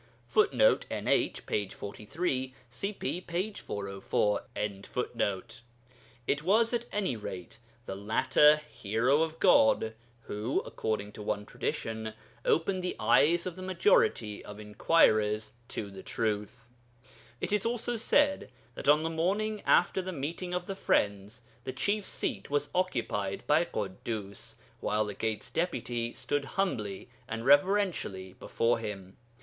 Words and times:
[Footnote: 0.25 0.87
NH, 0.89 1.45
p. 1.45 1.67
43, 1.69 2.55
cp. 2.71 3.27
p. 3.27 3.51
404.] 3.53 4.41
It 6.25 6.41
was 6.41 6.73
at 6.73 6.85
any 6.91 7.15
rate 7.15 7.59
the 7.85 7.93
latter 7.93 8.57
Hero 8.71 9.21
of 9.21 9.37
God 9.37 9.93
who 10.21 10.61
(according 10.65 11.11
to 11.11 11.21
one 11.21 11.45
tradition) 11.45 12.15
opened 12.43 12.81
the 12.83 12.95
eyes 12.99 13.45
of 13.45 13.55
the 13.55 13.61
majority 13.61 14.43
of 14.43 14.59
inquirers 14.59 15.51
to 15.67 15.91
the 15.91 16.01
truth. 16.01 16.65
It 17.39 17.51
is 17.51 17.63
also 17.63 17.95
said 17.95 18.49
that 18.73 18.89
on 18.89 19.03
the 19.03 19.09
morning 19.11 19.61
after 19.67 20.01
the 20.01 20.11
meeting 20.11 20.51
of 20.55 20.65
the 20.65 20.73
friends 20.73 21.43
the 21.63 21.73
chief 21.73 22.05
seat 22.05 22.49
was 22.49 22.69
occupied 22.73 23.45
by 23.45 23.65
Ḳuddus, 23.65 24.55
while 24.79 25.05
the 25.05 25.13
Gate's 25.13 25.51
Deputy 25.51 26.11
stood 26.15 26.45
humbly 26.57 27.07
and 27.27 27.45
reverentially 27.45 28.33
before 28.33 28.79
him. 28.79 29.15